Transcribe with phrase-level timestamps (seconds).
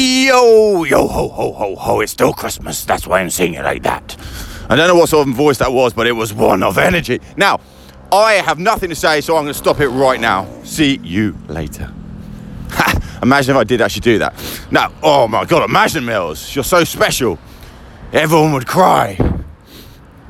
[0.00, 2.84] Yo, yo, ho, ho, ho, ho, it's still Christmas.
[2.84, 4.16] That's why I'm singing like that.
[4.70, 7.20] I don't know what sort of voice that was, but it was one of energy.
[7.36, 7.58] Now,
[8.12, 10.46] I have nothing to say, so I'm going to stop it right now.
[10.62, 11.92] See you later.
[13.24, 14.34] Imagine if I did actually do that.
[14.70, 17.36] Now, oh my god, imagine Mills, you're so special.
[18.12, 19.16] Everyone would cry,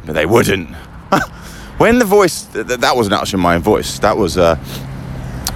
[0.06, 0.70] but they wouldn't.
[1.76, 4.56] when the voice, th- th- that wasn't actually my voice, that was, uh,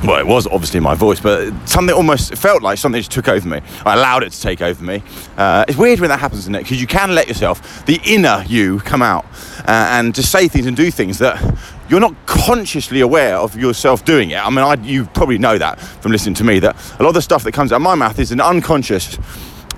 [0.05, 3.47] well, it was obviously my voice, but something almost felt like something just took over
[3.47, 3.61] me.
[3.87, 5.03] I allowed it to take over me.
[5.37, 6.63] Uh, it's weird when that happens, isn't it?
[6.65, 9.25] Because you can let yourself, the inner you, come out
[9.61, 11.41] uh, and just say things and do things that
[11.89, 14.45] you're not consciously aware of yourself doing it.
[14.45, 17.15] I mean, I, you probably know that from listening to me that a lot of
[17.15, 19.19] the stuff that comes out of my mouth is an unconscious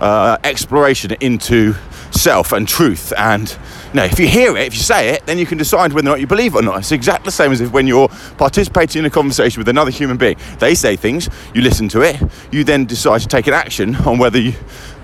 [0.01, 1.75] uh, exploration into
[2.11, 3.13] self and truth.
[3.17, 3.51] And
[3.89, 6.09] you know, if you hear it, if you say it, then you can decide whether
[6.09, 6.79] or not you believe it or not.
[6.79, 8.09] It's exactly the same as if when you're
[8.39, 12.21] participating in a conversation with another human being, they say things, you listen to it,
[12.51, 14.55] you then decide to take an action on whether you.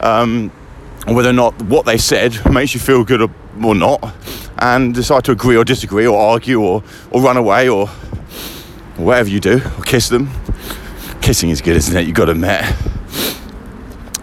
[0.01, 0.53] Um,
[1.07, 4.15] whether or not what they said makes you feel good or, not,
[4.59, 7.88] and decide to agree or disagree, or argue, or, or run away, or,
[8.99, 10.30] or whatever you do, or kiss them.
[11.23, 12.07] Kissing is good, isn't it?
[12.07, 12.65] You've got to admit.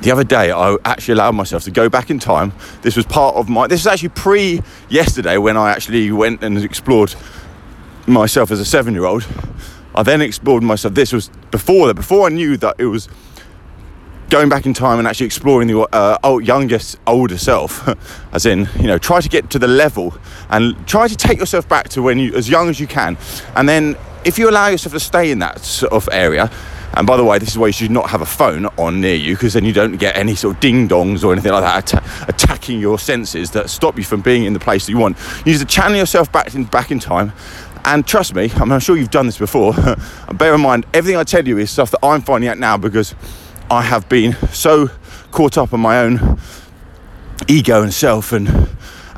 [0.07, 2.53] The other day, I actually allowed myself to go back in time.
[2.81, 3.67] This was part of my.
[3.67, 7.13] This is actually pre yesterday when I actually went and explored
[8.07, 9.27] myself as a seven year old.
[9.93, 10.93] I then explored myself.
[10.93, 13.09] This was before that, before I knew that it was
[14.29, 17.85] going back in time and actually exploring the uh, old, youngest, older self,
[18.31, 20.17] as in, you know, try to get to the level
[20.49, 23.17] and try to take yourself back to when you, as young as you can.
[23.57, 26.49] And then, if you allow yourself to stay in that sort of area,
[26.97, 29.13] and by the way, this is why you should not have a phone on near
[29.13, 31.93] you because then you don't get any sort of ding dongs or anything like that
[31.93, 35.15] atta- attacking your senses that stop you from being in the place that you want.
[35.45, 37.33] You need to channel yourself back in, back in time.
[37.85, 39.73] And trust me, I mean, I'm sure you've done this before.
[40.33, 43.13] bear in mind, everything I tell you is stuff that I'm finding out now because
[43.69, 44.89] I have been so
[45.31, 46.39] caught up in my own
[47.47, 48.69] ego and self and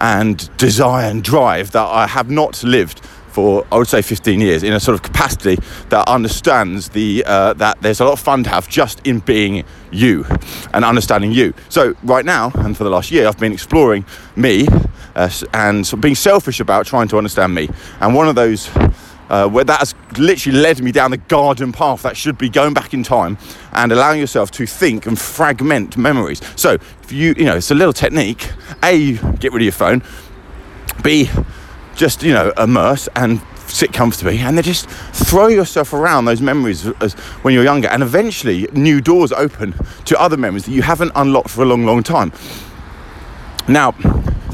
[0.01, 4.63] and desire and drive that I have not lived for I would say 15 years
[4.63, 5.57] in a sort of capacity
[5.89, 9.63] that understands the uh, that there's a lot of fun to have just in being
[9.91, 10.25] you
[10.73, 11.53] and understanding you.
[11.69, 14.05] So right now and for the last year, I've been exploring
[14.35, 14.67] me
[15.15, 17.69] uh, and sort of being selfish about trying to understand me.
[17.99, 18.69] And one of those
[19.29, 22.73] uh, where that has literally led me down the garden path that should be going
[22.73, 23.37] back in time
[23.73, 26.41] and allowing yourself to think and fragment memories.
[26.55, 26.73] So,
[27.03, 28.51] if you, you know, it's a little technique.
[28.83, 30.03] A, get rid of your phone.
[31.03, 31.29] B,
[31.95, 36.87] just, you know, immerse and sit comfortably and then just throw yourself around those memories
[37.01, 37.13] as,
[37.43, 41.49] when you're younger and eventually new doors open to other memories that you haven't unlocked
[41.49, 42.31] for a long long time
[43.67, 43.91] now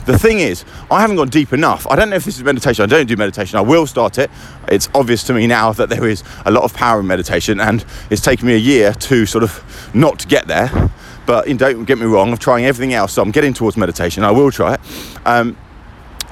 [0.06, 1.88] the thing is, I haven't gone deep enough.
[1.90, 2.84] I don't know if this is meditation.
[2.84, 3.58] I don't do meditation.
[3.58, 4.30] I will start it.
[4.68, 7.84] It's obvious to me now that there is a lot of power in meditation, and
[8.12, 10.92] it's taken me a year to sort of not get there.
[11.26, 14.24] But don't get me wrong, I'm trying everything else, so I'm getting towards meditation.
[14.24, 14.80] I will try it.
[15.26, 15.58] Um,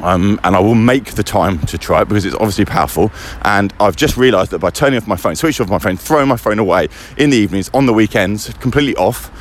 [0.02, 3.12] um, and I will make the time to try it because it's obviously powerful.
[3.44, 6.28] And I've just realised that by turning off my phone, switching off my phone, throwing
[6.28, 9.32] my phone away in the evenings, on the weekends, completely off,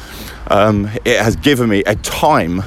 [0.50, 2.62] um, it has given me a time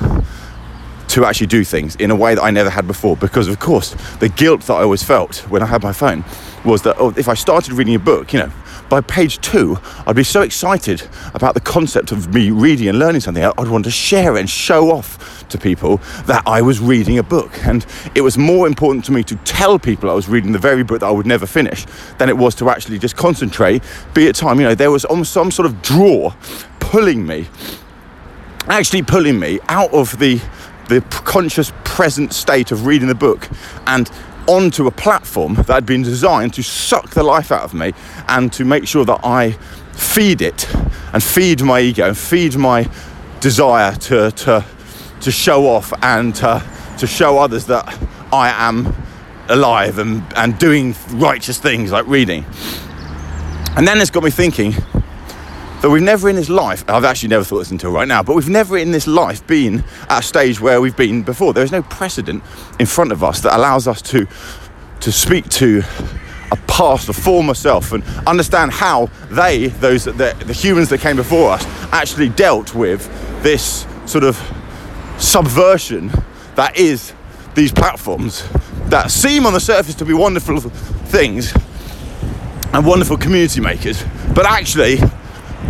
[1.09, 3.15] to actually do things in a way that I never had before.
[3.15, 6.23] Because, of course, the guilt that I always felt when I had my phone
[6.63, 8.51] was that oh, if I started reading a book, you know,
[8.89, 13.21] by page two, I'd be so excited about the concept of me reading and learning
[13.21, 13.43] something.
[13.43, 17.23] I'd want to share it and show off to people that I was reading a
[17.23, 17.51] book.
[17.65, 17.85] And
[18.15, 20.99] it was more important to me to tell people I was reading the very book
[20.99, 21.85] that I would never finish
[22.17, 24.59] than it was to actually just concentrate, be at time.
[24.59, 26.33] You know, there was some sort of draw
[26.79, 27.47] pulling me,
[28.67, 30.39] actually pulling me out of the
[30.87, 33.49] the conscious present state of reading the book
[33.87, 34.11] and
[34.47, 37.93] onto a platform that had been designed to suck the life out of me
[38.27, 39.51] and to make sure that I
[39.93, 40.73] feed it
[41.13, 42.89] and feed my ego and feed my
[43.39, 44.65] desire to to
[45.21, 46.63] to show off and to,
[46.99, 47.87] to show others that
[48.31, 48.95] I am
[49.49, 52.45] alive and, and doing righteous things like reading.
[53.75, 54.73] And then it's got me thinking,
[55.81, 58.35] that we've never in this life, I've actually never thought this until right now, but
[58.35, 61.53] we've never in this life been at a stage where we've been before.
[61.53, 62.43] There is no precedent
[62.79, 64.27] in front of us that allows us to,
[65.01, 65.83] to speak to
[66.51, 71.15] a past, a former self, and understand how they, those the, the humans that came
[71.15, 73.07] before us, actually dealt with
[73.43, 74.35] this sort of
[75.17, 76.11] subversion
[76.55, 77.13] that is
[77.53, 78.47] these platforms
[78.89, 81.53] that seem on the surface to be wonderful things
[82.73, 84.97] and wonderful community makers, but actually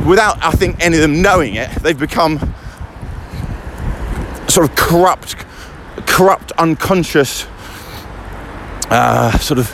[0.05, 2.39] without I think any of them knowing it, they've become
[4.47, 5.35] sort of corrupt,
[6.07, 7.45] corrupt, unconscious
[8.89, 9.69] uh, sort of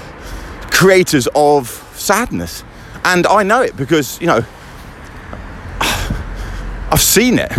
[0.71, 2.63] creators of sadness.
[3.03, 4.45] And I know it because, you know,
[6.91, 7.51] I've seen it.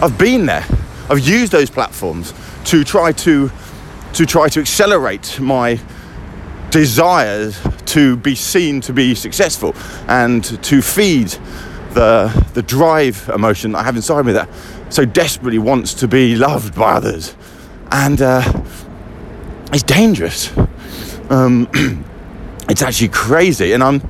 [0.00, 0.64] I've been there.
[1.08, 2.32] I've used those platforms
[2.66, 3.50] to try to
[4.14, 5.80] to try to accelerate my
[6.72, 9.74] desires to be seen to be successful
[10.08, 11.28] and to feed
[11.92, 14.48] the the drive emotion I have inside me that
[14.88, 17.34] so desperately wants to be loved by others,
[17.90, 18.42] and uh,
[19.72, 20.52] it's dangerous.
[21.30, 21.68] Um,
[22.68, 24.02] it's actually crazy, and I'm.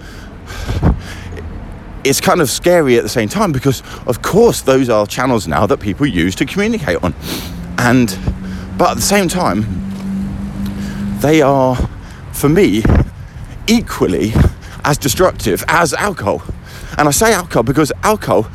[2.05, 5.67] It's kind of scary at the same time because, of course, those are channels now
[5.67, 7.15] that people use to communicate on,
[7.79, 8.19] and
[8.77, 9.65] but at the same time,
[11.21, 11.77] they are,
[12.43, 12.83] for me,
[13.69, 14.33] equally
[14.85, 16.43] as destructive as alcohol.
[16.99, 18.51] And I say alcohol because alcohol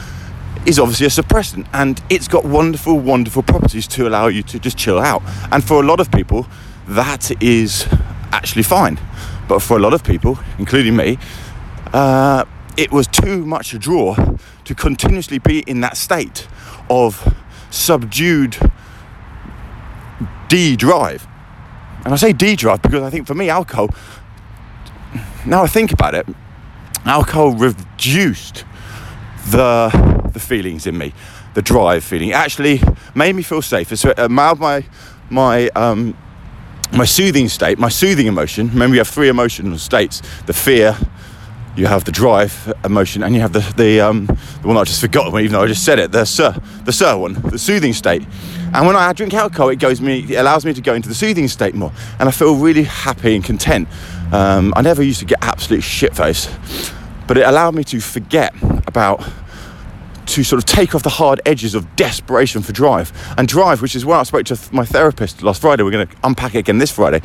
[0.66, 4.78] is obviously a suppressant and it's got wonderful, wonderful properties to allow you to just
[4.78, 5.24] chill out.
[5.54, 6.48] And for a lot of people,
[6.90, 7.88] that is
[8.34, 9.00] actually fine.
[9.48, 11.18] But for a lot of people, including me,
[11.94, 12.44] uh,
[12.76, 14.16] it was too much a draw
[14.66, 16.46] to continuously be in that state
[16.90, 17.34] of
[17.70, 18.58] subdued
[20.50, 21.26] D drive.
[22.08, 23.90] And I say D drive because I think for me, alcohol,
[25.46, 26.26] now I think about it,
[27.04, 28.64] alcohol reduced
[29.50, 29.90] the
[30.32, 31.14] the feelings in me,
[31.54, 32.30] the drive feeling.
[32.30, 32.82] It actually
[33.14, 33.98] made me feel safer.
[33.98, 34.86] So it allowed my
[35.30, 36.16] my um,
[36.94, 38.70] my soothing state, my soothing emotion.
[38.70, 40.98] Remember, you have three emotional states: the fear,
[41.76, 44.28] you have the drive emotion, and you have the the um,
[44.62, 46.14] the one I just forgot, even though I just said it.
[46.14, 46.56] The sir,
[46.86, 48.24] the sir one, the soothing state.
[48.74, 51.16] And when I drink alcohol, it goes me, it allows me to go into the
[51.16, 53.88] soothing state more, and I feel really happy and content.
[54.32, 56.50] Um, I never used to get absolute shit face,
[57.28, 58.54] but it allowed me to forget
[58.86, 59.24] about
[60.28, 63.12] to sort of take off the hard edges of desperation for drive.
[63.38, 66.16] And drive, which is why I spoke to my therapist last Friday, we're going to
[66.24, 67.22] unpack it again this Friday.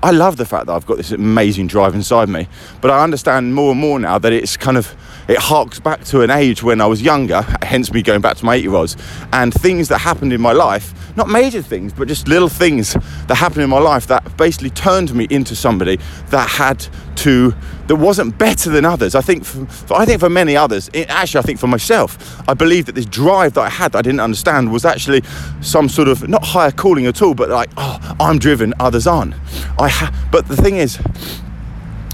[0.00, 2.46] I love the fact that I've got this amazing drive inside me,
[2.80, 4.94] but I understand more and more now that it's kind of
[5.28, 8.44] it harks back to an age when I was younger, hence me going back to
[8.46, 8.96] my eight year olds,
[9.32, 12.94] and things that happened in my life, not major things, but just little things
[13.26, 15.98] that happened in my life that basically turned me into somebody
[16.28, 16.86] that had
[17.16, 17.54] to
[17.88, 19.14] that wasn't better than others.
[19.14, 22.42] I think for, for I think for many others, it, actually I think for myself,
[22.48, 25.22] I believe that this drive that I had that I didn't understand was actually
[25.60, 29.34] some sort of not higher calling at all, but like oh I'm driven, others aren't.
[29.78, 30.98] I ha- but the thing is,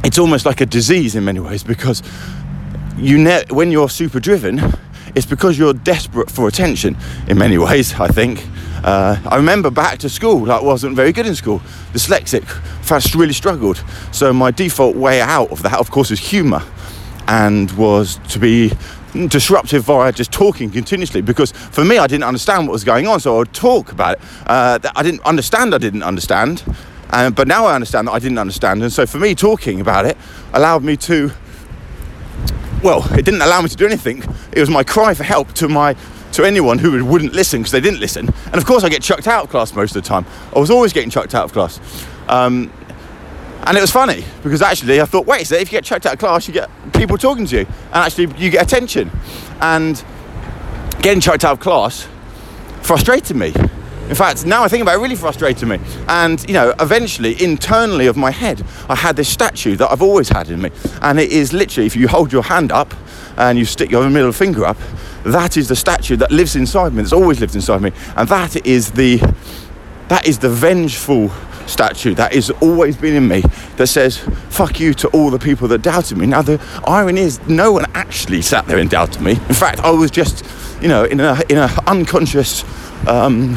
[0.03, 2.03] it's almost like a disease in many ways because
[2.97, 4.61] you ne- when you're super driven,
[5.15, 6.97] it's because you're desperate for attention
[7.29, 7.95] in many ways.
[7.95, 8.45] I think.
[8.85, 11.61] Uh, I remember back to school, I wasn't very good in school,
[11.95, 12.45] dyslexic,
[12.85, 13.83] fast, really struggled.
[14.13, 16.63] So my default way out of that, of course, was humour,
[17.27, 18.73] and was to be
[19.29, 23.21] disruptive via just talking continuously because for me I didn't understand what was going on
[23.21, 26.65] so I would talk about it uh, I didn't understand I didn't understand
[27.11, 30.05] um, but now I understand that I didn't understand and so for me talking about
[30.05, 30.17] it
[30.53, 31.31] allowed me to
[32.85, 34.23] well, it didn't allow me to do anything.
[34.53, 35.97] It was my cry for help to my
[36.33, 38.29] to anyone who wouldn't listen because they didn't listen.
[38.47, 40.27] And of course, I get chucked out of class most of the time.
[40.55, 41.81] I was always getting chucked out of class.
[42.29, 42.71] Um,
[43.67, 46.13] and it was funny because actually I thought, wait, so if you get chucked out
[46.13, 49.11] of class, you get people talking to you, and actually you get attention.
[49.63, 50.05] And
[51.01, 52.07] getting chucked out of class
[52.83, 53.55] frustrated me.
[54.09, 55.79] In fact, now I think about it, it really frustrated me.
[56.09, 60.29] And, you know, eventually, internally of my head, I had this statue that I've always
[60.29, 60.71] had in me.
[61.01, 62.95] And it is literally, if you hold your hand up
[63.37, 64.77] and you stick your middle finger up,
[65.25, 67.93] that is the statue that lives inside me, that's always lived inside me.
[68.17, 69.17] And that is the,
[70.09, 71.31] that is the vengeful
[71.67, 73.43] statue that has always been in me
[73.77, 74.19] that says,
[74.51, 76.27] fuck you to all the people that doubted me.
[76.27, 79.33] Now, the irony is, no one actually sat there and doubted me.
[79.33, 80.45] In fact, I was just,
[80.83, 82.65] you know, in a, in a unconscious,
[83.09, 83.57] um,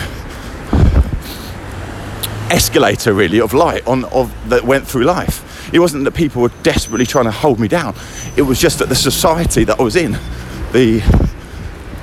[2.52, 5.74] escalator really of light on of that went through life.
[5.74, 7.96] It wasn't that people were desperately trying to hold me down.
[8.36, 10.14] It was just that the society that I was in,
[10.72, 11.02] the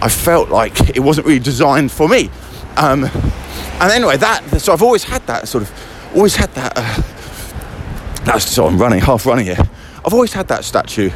[0.01, 2.29] I felt like it wasn't really designed for me.
[2.77, 6.73] Um, and anyway, that so I've always had that sort of, always had that.
[6.77, 7.03] Uh,
[8.25, 9.59] that's so I'm running, half running here.
[10.05, 11.11] I've always had that statue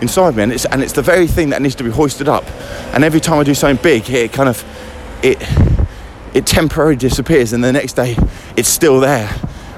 [0.00, 2.44] inside me, and it's and it's the very thing that needs to be hoisted up.
[2.94, 4.64] And every time I do something big, it kind of
[5.22, 5.38] it
[6.38, 8.16] it temporarily disappears, and the next day
[8.56, 9.28] it's still there.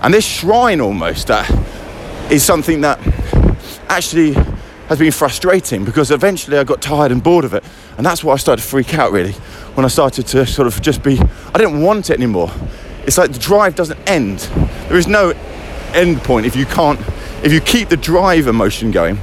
[0.03, 1.31] And this shrine almost
[2.31, 2.99] is something that
[3.89, 4.35] actually
[4.89, 7.65] has been frustrating because eventually I got tired and bored of it.
[7.97, 9.33] And that's why I started to freak out really
[9.75, 12.51] when I started to sort of just be, I didn't want it anymore.
[13.07, 14.41] It's like the drive doesn't end.
[14.89, 15.31] There is no
[15.95, 17.01] end point if you can't,
[17.43, 19.19] if you keep the drive emotion going,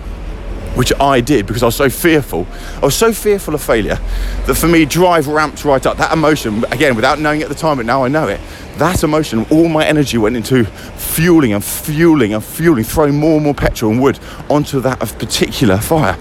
[0.75, 2.47] which I did because I was so fearful.
[2.75, 3.99] I was so fearful of failure
[4.45, 5.97] that for me, drive ramped right up.
[5.97, 8.39] That emotion, again, without knowing at the time, but now I know it,
[8.77, 13.43] that emotion, all my energy went into fueling and fueling and fueling, throwing more and
[13.43, 14.19] more petrol and wood
[14.49, 16.17] onto that particular fire.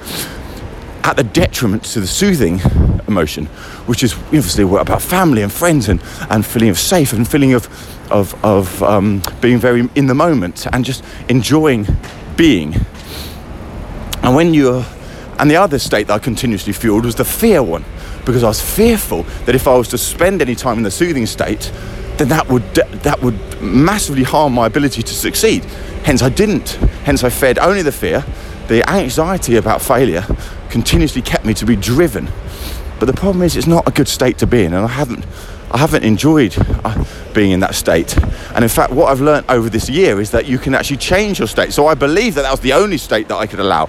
[1.07, 2.61] at the detriment to the soothing
[3.07, 3.47] emotion,
[3.87, 7.69] which is obviously about family and friends and, and feeling of safe and feeling of,
[8.11, 11.87] of, of um, being very in the moment and just enjoying
[12.37, 12.75] being.
[14.27, 14.85] And when you're,
[15.39, 17.85] and the other state that I continuously fueled was the fear one,
[18.25, 21.27] because I was fearful that if I was to spend any time in the soothing
[21.27, 21.71] state,
[22.17, 25.63] then that would that would massively harm my ability to succeed.
[26.03, 26.71] Hence, I didn't.
[27.05, 28.25] Hence, I fed only the fear.
[28.67, 30.27] The anxiety about failure
[30.71, 32.29] continuously kept me to be driven.
[32.99, 35.25] But the problem is, it's not a good state to be in, and I haven't.
[35.71, 37.05] I haven't enjoyed uh,
[37.35, 38.17] being in that state.
[38.55, 41.39] And in fact, what I've learned over this year is that you can actually change
[41.39, 41.73] your state.
[41.73, 43.89] So I believe that that was the only state that I could allow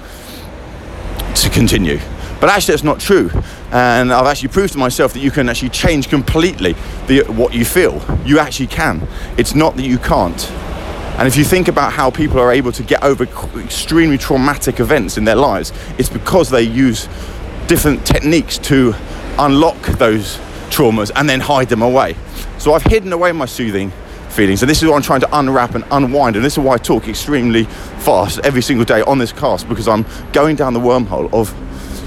[1.43, 1.99] to continue.
[2.39, 3.31] But actually, that's not true.
[3.71, 6.73] And I've actually proved to myself that you can actually change completely
[7.07, 8.01] the, what you feel.
[8.25, 9.07] You actually can.
[9.37, 10.49] It's not that you can't.
[11.17, 13.23] And if you think about how people are able to get over
[13.59, 17.09] extremely traumatic events in their lives, it's because they use
[17.65, 18.93] different techniques to
[19.39, 20.37] unlock those
[20.69, 22.15] traumas and then hide them away.
[22.59, 23.91] So I've hidden away my soothing
[24.37, 26.35] feelings, and this is what I'm trying to unwrap and unwind.
[26.35, 27.63] And this is why I talk extremely
[28.05, 31.51] fast every single day on this cast because I'm going down the wormhole of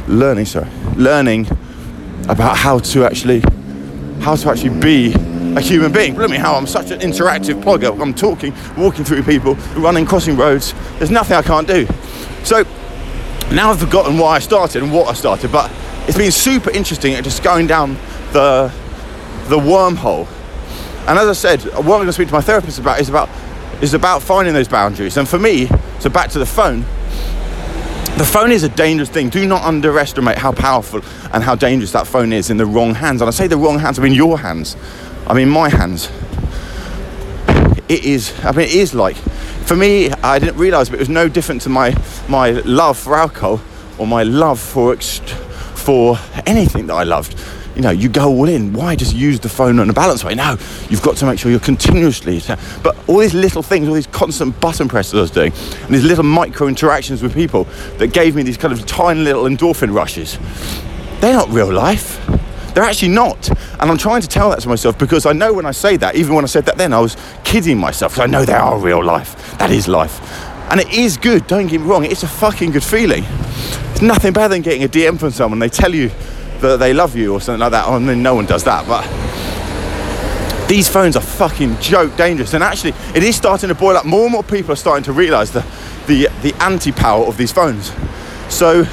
[0.08, 1.48] learning, sorry, learning
[2.28, 3.40] about how to actually,
[4.20, 5.12] how to actually be
[5.56, 6.14] a human being.
[6.14, 8.00] Look at me how I'm such an interactive blogger.
[8.00, 10.72] I'm talking, walking through people, running, crossing roads.
[10.98, 11.88] There's nothing I can't do.
[12.44, 12.62] So
[13.50, 15.68] now I've forgotten why I started and what I started, but
[16.06, 17.94] it's been super interesting at just going down
[18.32, 18.72] the
[19.48, 20.28] the wormhole.
[21.06, 23.28] And as I said, what I'm going to speak to my therapist about is about
[23.82, 25.16] is about finding those boundaries.
[25.16, 25.66] And for me,
[26.00, 26.80] so back to the phone,
[28.18, 29.30] the phone is a dangerous thing.
[29.30, 31.00] Do not underestimate how powerful
[31.32, 33.22] and how dangerous that phone is in the wrong hands.
[33.22, 34.76] And I say the wrong hands, I mean your hands.
[35.26, 36.10] I mean my hands.
[37.88, 41.08] It is, I mean, it is like, for me, I didn't realise, but it was
[41.08, 41.96] no different to my,
[42.28, 43.60] my love for alcohol
[43.98, 47.34] or my love for, for anything that I loved
[47.74, 48.72] you know, you go all in.
[48.72, 50.34] Why just use the phone on a balance way?
[50.34, 50.56] No,
[50.88, 52.40] you've got to make sure you're continuously.
[52.82, 56.04] But all these little things, all these constant button presses I was doing, and these
[56.04, 57.64] little micro interactions with people
[57.98, 60.38] that gave me these kind of tiny little endorphin rushes,
[61.20, 62.18] they're not real life.
[62.74, 63.48] They're actually not.
[63.48, 66.14] And I'm trying to tell that to myself because I know when I say that,
[66.14, 69.02] even when I said that then, I was kidding myself I know they are real
[69.04, 69.58] life.
[69.58, 70.20] That is life.
[70.70, 73.24] And it is good, don't get me wrong, it's a fucking good feeling.
[73.90, 76.10] It's nothing better than getting a DM from someone, they tell you
[76.68, 77.86] that they love you or something like that.
[77.86, 79.06] I mean, no one does that, but
[80.68, 82.54] these phones are fucking joke dangerous.
[82.54, 84.04] And actually, it is starting to boil up.
[84.04, 85.66] More and more people are starting to realise the,
[86.06, 87.92] the, the anti power of these phones.
[88.48, 88.86] So,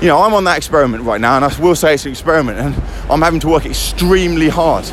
[0.00, 2.58] you know, I'm on that experiment right now, and I will say it's an experiment,
[2.58, 2.74] and
[3.10, 4.84] I'm having to work extremely hard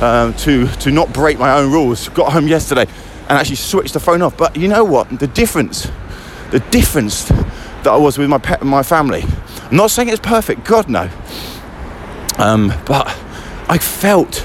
[0.00, 2.08] um, to, to not break my own rules.
[2.08, 2.86] Got home yesterday
[3.28, 4.36] and actually switched the phone off.
[4.36, 5.18] But you know what?
[5.18, 5.90] The difference,
[6.50, 7.30] the difference
[7.84, 9.24] that I was with my pet, my family.
[9.70, 11.10] I'm not saying it's perfect, God no.
[12.38, 13.06] Um, but
[13.68, 14.44] I felt,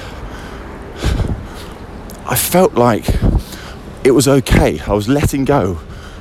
[2.26, 3.06] I felt like
[4.04, 4.80] it was okay.
[4.80, 5.78] I was letting go,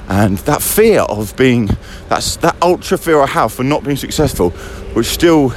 [0.08, 1.70] and that fear of being,
[2.10, 4.52] that's that ultra fear I have for not being successful,
[4.94, 5.54] which still,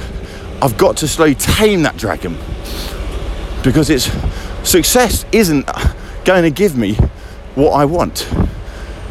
[0.61, 2.37] I've got to slowly tame that dragon
[3.63, 4.11] because it's
[4.63, 5.69] success isn't
[6.25, 6.95] going to give me
[7.55, 8.27] what I want,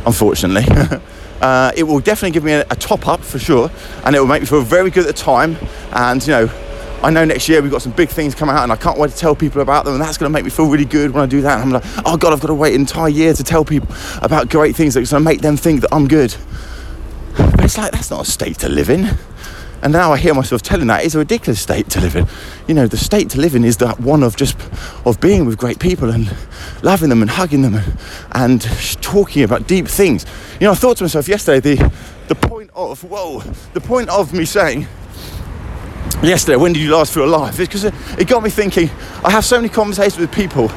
[0.07, 0.65] unfortunately.
[1.41, 3.71] uh, it will definitely give me a, a top up for sure,
[4.05, 5.57] and it will make me feel very good at the time.
[5.93, 6.51] And you know,
[7.03, 9.11] I know next year we've got some big things coming out and I can't wait
[9.11, 11.23] to tell people about them and that's going to make me feel really good when
[11.23, 11.63] I do that.
[11.63, 13.89] And I'm like, oh God, I've got to wait an entire year to tell people
[14.21, 16.37] about great things that's going to make them think that I'm good.
[17.39, 19.17] But it's like, that's not a state to live in.
[19.83, 22.27] And now I hear myself telling that it's a ridiculous state to live in.
[22.69, 24.57] You know, the state to live in is that one of just
[25.07, 26.35] of being with great people and
[26.83, 27.99] loving them and hugging them and,
[28.33, 28.63] and
[29.03, 30.27] talking about deep things.
[30.61, 31.93] You know, I thought to myself yesterday the
[32.29, 33.41] the point of whoa,
[33.73, 34.87] the point of me saying
[36.23, 37.57] yesterday, when did you last feel alive?
[37.57, 38.91] Because it got me thinking.
[39.25, 40.71] I have so many conversations with people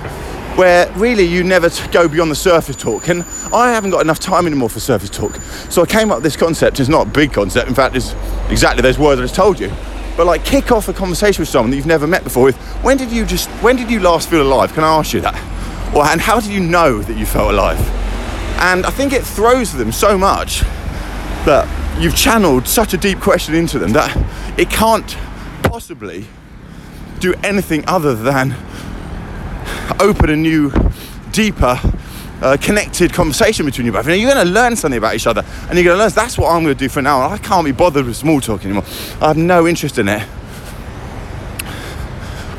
[0.56, 4.46] where really you never go beyond the surface talk, and I haven't got enough time
[4.46, 5.36] anymore for surface talk.
[5.70, 6.80] So I came up with this concept.
[6.80, 7.68] It's not a big concept.
[7.68, 8.14] In fact, it's
[8.50, 9.72] exactly those words I just told you.
[10.16, 12.58] But like, kick off a conversation with someone that you've never met before with.
[12.84, 13.50] When did you just?
[13.64, 14.74] When did you last feel alive?
[14.74, 15.36] Can I ask you that?
[15.96, 17.80] Or and how did you know that you felt alive?
[18.60, 20.62] And I think it throws them so much
[21.46, 21.68] that
[22.00, 24.16] you've channeled such a deep question into them that
[24.58, 25.18] it can't
[25.64, 26.26] possibly
[27.20, 28.56] do anything other than
[30.04, 30.70] open a new,
[31.32, 31.80] deeper,
[32.42, 34.06] uh, connected conversation between you both.
[34.06, 36.12] And you're going to learn something about each other, and you're going to learn.
[36.12, 37.22] That's what I'm going to do for now.
[37.22, 38.84] I can't be bothered with small talk anymore.
[39.22, 40.28] I have no interest in it.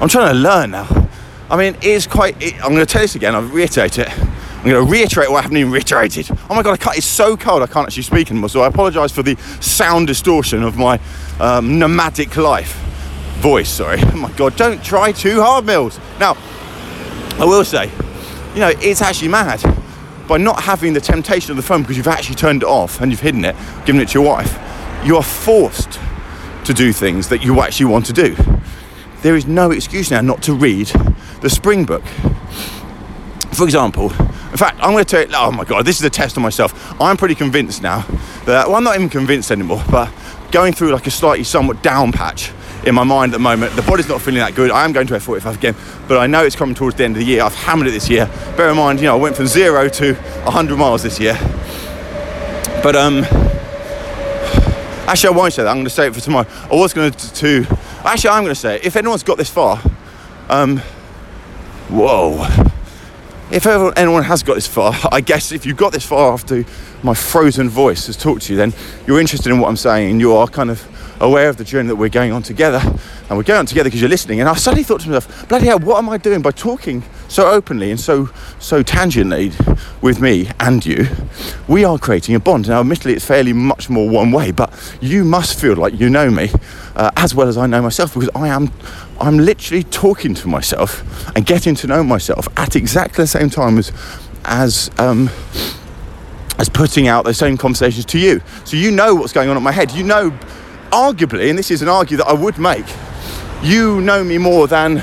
[0.00, 1.08] I'm trying to learn now.
[1.50, 2.42] I mean, it is quite.
[2.42, 3.34] It, I'm going to tell this again.
[3.34, 4.08] I'll reiterate it.
[4.08, 6.30] I'm going to reiterate what I haven't even reiterated.
[6.48, 8.48] Oh my god, I can't, it's so cold I can't actually speak anymore.
[8.48, 10.98] So I apologise for the sound distortion of my
[11.38, 12.72] um, nomadic life
[13.40, 13.68] voice.
[13.68, 14.00] Sorry.
[14.04, 16.00] Oh my god, don't try too hard, Mills.
[16.18, 16.38] Now,
[17.38, 17.90] I will say,
[18.54, 19.60] you know, it's actually mad
[20.28, 23.10] by not having the temptation of the phone because you've actually turned it off and
[23.10, 24.56] you've hidden it, given it to your wife.
[25.04, 25.98] You are forced
[26.64, 28.36] to do things that you actually want to do.
[29.22, 30.86] There is no excuse now not to read
[31.40, 32.04] the spring book.
[33.52, 36.10] For example, in fact, I'm going to tell you, oh my God, this is a
[36.10, 36.94] test on myself.
[37.00, 38.00] I'm pretty convinced now
[38.46, 40.12] that, well, I'm not even convinced anymore, but
[40.52, 42.52] going through like a slightly somewhat down patch
[42.86, 43.74] in my mind at the moment.
[43.76, 44.70] The body's not feeling that good.
[44.70, 45.74] I am going to F45 again,
[46.08, 47.42] but I know it's coming towards the end of the year.
[47.42, 48.26] I've hammered it this year.
[48.56, 51.34] Bear in mind, you know, I went from zero to 100 miles this year.
[52.82, 53.24] But um,
[55.08, 55.70] actually, I won't say that.
[55.70, 56.46] I'm going to say it for tomorrow.
[56.70, 57.66] I was going to, to
[58.04, 58.84] actually, I'm going to say it.
[58.84, 59.80] If anyone's got this far,
[60.48, 60.78] um,
[61.88, 62.46] whoa
[63.50, 66.64] if anyone has got this far, I guess if you've got this far after
[67.02, 68.72] my frozen voice has talked to you, then
[69.06, 70.82] you're interested in what I'm saying and you are kind of
[71.20, 72.80] aware of the journey that we're going on together.
[73.28, 74.40] And we're going on together because you're listening.
[74.40, 77.50] And I suddenly thought to myself, bloody hell, what am I doing by talking so
[77.50, 78.28] openly and so
[78.58, 79.52] so tangentially
[80.02, 81.06] with me and you?
[81.68, 82.68] We are creating a bond.
[82.68, 86.30] Now, admittedly, it's fairly much more one way, but you must feel like you know
[86.30, 86.50] me
[86.96, 88.70] uh, as well as I know myself because I am
[89.20, 91.02] I'm literally talking to myself
[91.36, 93.92] and getting to know myself at exactly the same time as
[94.44, 95.30] as um,
[96.58, 98.42] as putting out those same conversations to you.
[98.64, 99.92] So you know what's going on in my head.
[99.92, 100.38] You know,
[100.94, 102.86] arguably, and this is an argument that I would make,
[103.62, 105.02] you know me more than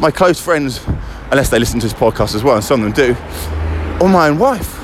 [0.00, 0.84] my close friends,
[1.30, 3.12] unless they listen to this podcast as well, and some of them do,
[4.04, 4.76] or my own wife,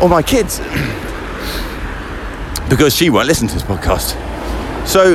[0.00, 0.58] or my kids,
[2.70, 4.14] because she won't listen to this podcast.
[4.86, 5.14] So,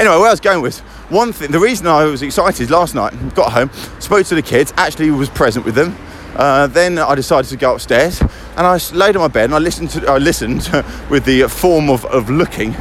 [0.00, 3.12] anyway, where I was going with one thing, the reason I was excited last night,
[3.36, 5.96] got home, spoke to the kids, actually was present with them.
[6.34, 9.58] Uh, then I decided to go upstairs and I laid on my bed and I
[9.58, 10.60] listened to I listened
[11.10, 12.74] with the form of, of looking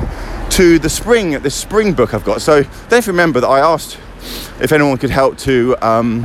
[0.60, 2.42] to the spring the spring book I've got.
[2.42, 3.98] So don't remember that I asked
[4.60, 6.24] if anyone could help to um,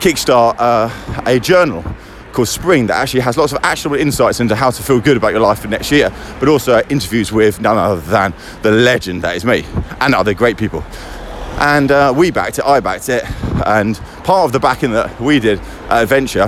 [0.00, 1.84] kickstart uh, a journal
[2.32, 5.32] called Spring that actually has lots of actionable insights into how to feel good about
[5.32, 8.32] your life for next year, but also interviews with none other than
[8.62, 9.66] the legend that is me
[10.00, 10.82] and other great people
[11.58, 13.22] and uh, we backed it, I backed it,
[13.66, 16.46] and part of the backing that we did at Adventure,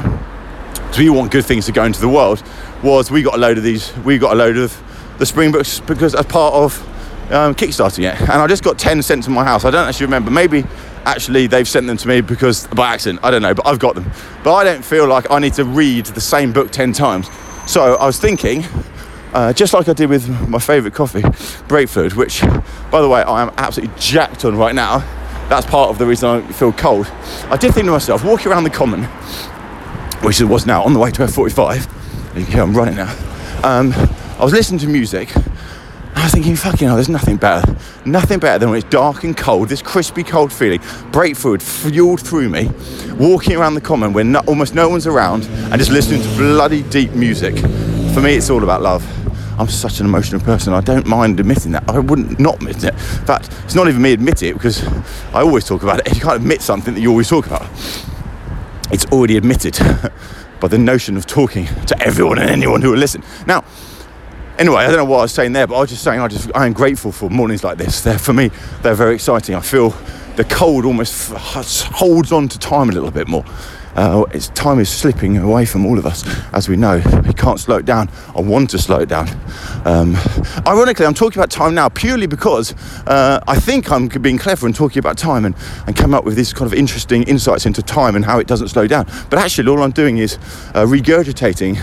[0.73, 2.43] because we want good things to go into the world,
[2.83, 4.75] was we got a load of these, we got a load of
[5.19, 6.83] the Spring books because as part of
[7.31, 9.65] um, kickstarting it, and I just got 10 sent to my house.
[9.65, 10.65] I don't actually remember, maybe
[11.05, 13.95] actually they've sent them to me because by accident, I don't know, but I've got
[13.95, 14.11] them.
[14.43, 17.29] But I don't feel like I need to read the same book 10 times.
[17.67, 18.65] So I was thinking,
[19.33, 21.23] uh, just like I did with my favourite coffee,
[21.69, 22.43] Breakford, which,
[22.91, 24.99] by the way, I am absolutely jacked on right now.
[25.49, 27.07] That's part of the reason I feel cold.
[27.51, 29.05] I did think to myself, walking around the common,
[30.23, 33.13] which it was now on the way to F45, you can hear I'm running now.
[33.63, 33.93] Um,
[34.39, 35.33] I was listening to music.
[36.17, 37.77] I was thinking, fucking hell, there's nothing better.
[38.07, 40.81] Nothing better than when it's dark and cold, this crispy cold feeling,
[41.13, 42.71] breakford fueled through me,
[43.19, 46.83] walking around the common where no, almost no one's around and just listening to bloody
[46.85, 47.55] deep music.
[48.15, 49.05] For me, it's all about love.
[49.61, 50.73] I'm such an emotional person.
[50.73, 51.85] I don't mind admitting that.
[51.89, 52.95] I wouldn't not admit it.
[52.95, 54.87] In fact, it's not even me admit it because
[55.35, 56.13] I always talk about it.
[56.15, 57.69] You can't admit something that you always talk about.
[58.91, 59.79] It's already admitted
[60.61, 63.23] by the notion of talking to everyone and anyone who will listen.
[63.47, 63.65] Now,
[64.59, 66.29] anyway, I don't know what I was saying there, but I was just saying I
[66.29, 68.01] just I am grateful for mornings like this.
[68.01, 68.51] They're for me,
[68.83, 69.55] they're very exciting.
[69.55, 69.91] I feel
[70.37, 73.45] the cold almost holds on to time a little bit more.
[73.97, 77.03] Uh, its time is slipping away from all of us, as we know.
[77.27, 78.11] We can't slow it down.
[78.37, 79.29] I want to slow it down.
[79.87, 80.17] Um,
[80.67, 82.75] ironically, I'm talking about time now purely because
[83.07, 85.55] uh, I think I'm being clever and talking about time and,
[85.87, 88.69] and come up with these kind of interesting insights into time and how it doesn't
[88.69, 89.07] slow down.
[89.31, 90.35] But actually, all I'm doing is
[90.75, 91.79] uh, regurgitating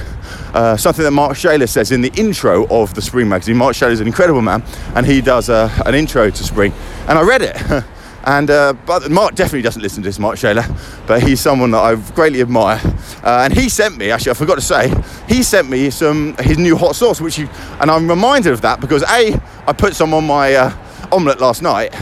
[0.54, 3.58] uh, something that Mark Shayler says in the intro of the Spring magazine.
[3.58, 4.64] Mark Shayler is an incredible man,
[4.96, 6.72] and he does uh, an intro to Spring.
[7.08, 7.84] And I read it.
[8.26, 10.66] And uh, but Mark definitely doesn't listen to this, Mark Shayler,
[11.08, 12.80] but he's someone that I greatly admire.
[13.22, 14.94] Uh, and he sent me, actually, I forgot to say,
[15.28, 17.48] he sent me some his new hot sauce, which he,
[17.82, 21.62] and I'm reminded of that because a I put some on my uh, omelette last
[21.62, 21.94] night,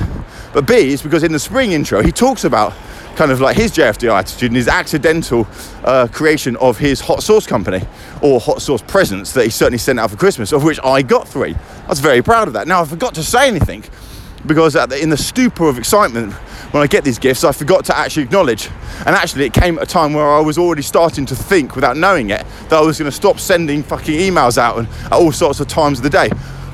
[0.54, 2.74] but b is because in the spring intro he talks about
[3.16, 5.48] kind of like his JFD attitude and his accidental
[5.84, 7.82] uh, creation of his hot sauce company
[8.22, 11.28] or hot sauce presents that he certainly sent out for Christmas, of which I got
[11.28, 11.54] three.
[11.56, 12.68] I was very proud of that.
[12.68, 13.84] Now I forgot to say anything
[14.46, 16.34] because in the stupor of excitement
[16.72, 18.70] when I get these gifts, I forgot to actually acknowledge.
[19.06, 21.98] And actually, it came at a time where I was already starting to think, without
[21.98, 25.32] knowing it, that I was going to stop sending fucking emails out and at all
[25.32, 26.30] sorts of times of the day.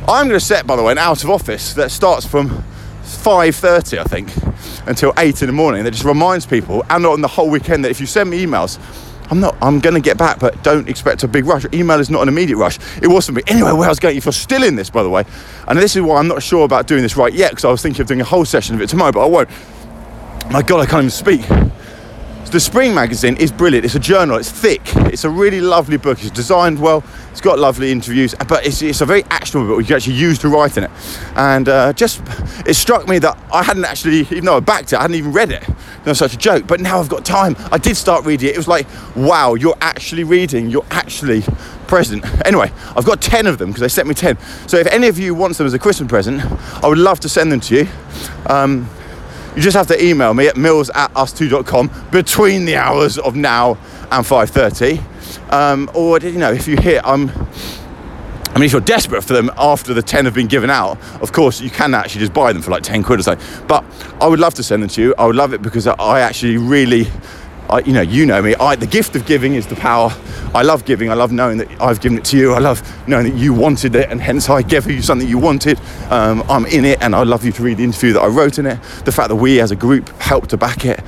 [0.07, 2.63] I'm going to set, by the way, an out of office that starts from
[3.03, 4.31] 5:30, I think,
[4.87, 5.83] until 8 in the morning.
[5.83, 8.79] That just reminds people, and on the whole weekend, that if you send me emails
[9.29, 9.57] I'm not.
[9.61, 11.65] I'm going to get back, but don't expect a big rush.
[11.73, 12.79] Email is not an immediate rush.
[13.01, 13.41] It was for me.
[13.47, 15.25] Anyway, where I was going, if you're still in this, by the way,
[15.67, 17.81] and this is why I'm not sure about doing this right yet, because I was
[17.81, 19.49] thinking of doing a whole session of it tomorrow, but I won't.
[20.49, 21.41] My God, I can't even speak.
[22.49, 23.83] The Spring magazine is brilliant.
[23.83, 24.37] It's a journal.
[24.37, 24.81] It's thick.
[24.95, 26.19] It's a really lovely book.
[26.21, 27.03] It's designed well.
[27.31, 29.81] It's got lovely interviews, but it's, it's a very actionable book.
[29.81, 30.91] You can actually use to write in it.
[31.35, 32.21] And uh, just
[32.65, 35.33] it struck me that I hadn't actually, even though I backed it, I hadn't even
[35.33, 35.67] read it.
[36.05, 36.67] Was such a joke.
[36.67, 37.57] But now I've got time.
[37.69, 38.53] I did start reading it.
[38.53, 40.69] It was like, wow, you're actually reading.
[40.69, 41.41] You're actually
[41.87, 42.23] present.
[42.45, 44.37] Anyway, I've got 10 of them because they sent me 10.
[44.67, 46.41] So if any of you wants them as a Christmas present,
[46.81, 47.87] I would love to send them to you.
[48.45, 48.89] Um,
[49.57, 53.71] you just have to email me at mills at ustwo.com between the hours of now
[54.11, 55.51] and 5.30.
[55.51, 57.31] Um, or, you know, if you hit, um,
[58.49, 61.31] I mean, if you're desperate for them after the 10 have been given out, of
[61.31, 63.65] course, you can actually just buy them for like 10 quid or something.
[63.65, 63.83] But
[64.21, 65.15] I would love to send them to you.
[65.17, 67.07] I would love it because I actually really
[67.69, 68.55] I, you know, you know me.
[68.55, 70.11] I, the gift of giving is the power.
[70.53, 71.09] I love giving.
[71.09, 72.53] I love knowing that I've given it to you.
[72.53, 75.79] I love knowing that you wanted it, and hence I gave you something you wanted.
[76.09, 78.57] Um, I'm in it, and I love you to read the interview that I wrote
[78.57, 78.81] in it.
[79.05, 81.01] The fact that we, as a group, helped to back it,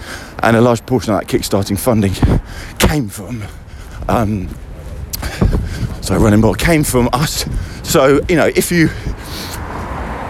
[0.44, 2.14] and a large portion of that kickstarting funding
[2.78, 3.44] came from.
[4.08, 4.50] Um,
[6.02, 7.46] so running board came from us.
[7.84, 8.90] So you know, if you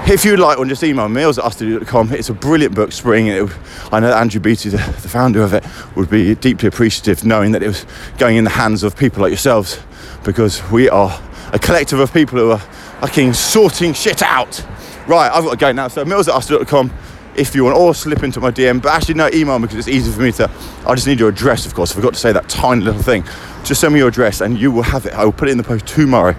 [0.09, 2.13] if you'd like one, just email me, at ustwo.com.
[2.13, 3.27] It's a brilliant book, Spring.
[3.27, 3.49] It,
[3.91, 5.63] I know Andrew Beattie, the, the, founder of it,
[5.95, 7.85] would be deeply appreciative knowing that it was
[8.17, 9.79] going in the hands of people like yourselves
[10.23, 11.21] because we are
[11.53, 12.59] a collective of people who are
[13.01, 14.65] fucking sorting shit out.
[15.07, 15.87] Right, I've got to go now.
[15.87, 16.91] So mills at ustwo.com
[17.35, 18.81] if you want, or slip into my DM.
[18.81, 20.49] But actually, no, email me because it's easy for me to.
[20.85, 21.91] I just need your address, of course.
[21.91, 23.23] I forgot to say that tiny little thing.
[23.63, 25.13] Just send me your address and you will have it.
[25.13, 26.35] I will put it in the post tomorrow,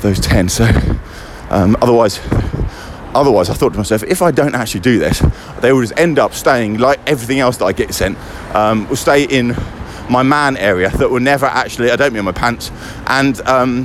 [0.00, 0.48] those 10.
[0.48, 0.64] So,
[1.50, 2.18] um, otherwise,
[3.14, 5.22] Otherwise, I thought to myself, if I don't actually do this,
[5.60, 8.18] they will just end up staying like everything else that I get sent,
[8.54, 9.56] um, will stay in
[10.10, 12.70] my man area that will never actually, I don't mean my pants,
[13.06, 13.84] and um,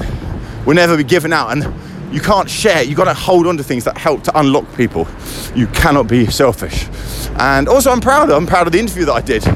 [0.65, 1.51] will never be given out.
[1.51, 1.73] And
[2.13, 5.07] you can't share, you've got to hold on to things that help to unlock people.
[5.55, 6.87] You cannot be selfish.
[7.37, 9.47] And also, I'm proud of, I'm proud of the interview that I did.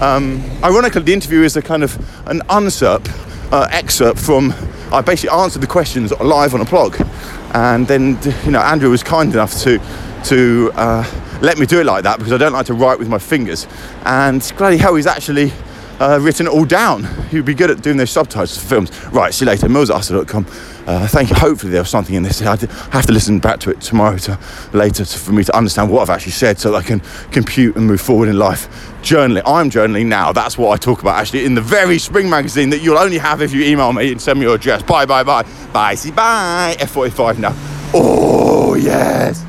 [0.00, 3.06] Um, ironically, the interview is a kind of an usurp,
[3.52, 4.54] uh, excerpt from,
[4.90, 6.96] I basically answered the questions live on a blog
[7.54, 9.80] and then you know Andrew was kind enough to
[10.24, 11.04] to uh,
[11.40, 13.66] let me do it like that because I don't like to write with my fingers.
[14.04, 15.52] And bloody hell, he's actually
[16.00, 17.04] uh, written it all down.
[17.28, 19.04] He'd be good at doing those subtitles for films.
[19.06, 19.68] Right, see you later.
[19.68, 20.46] Mills@ustwo.com.
[20.86, 21.36] Uh, thank you.
[21.36, 22.40] Hopefully there was something in this.
[22.40, 24.38] I have to listen back to it tomorrow to
[24.72, 27.76] later to, for me to understand what I've actually said so that I can compute
[27.76, 28.68] and move forward in life.
[29.02, 29.42] Journaling.
[29.46, 30.32] I'm journaling now.
[30.32, 33.42] That's what I talk about actually in the very spring magazine that you'll only have
[33.42, 34.82] if you email me and send me your address.
[34.82, 35.44] Bye, bye, bye.
[35.72, 36.74] Bye, see, bye.
[36.78, 37.54] F45 now.
[37.92, 39.44] Oh, yes.